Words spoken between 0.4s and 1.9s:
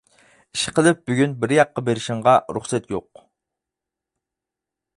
ئىشقىلىپ بۈگۈن بىر ياققا